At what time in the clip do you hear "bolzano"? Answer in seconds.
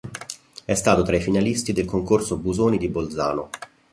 2.89-3.51